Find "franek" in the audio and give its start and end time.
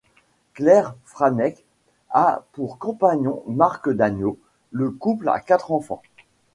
1.05-1.63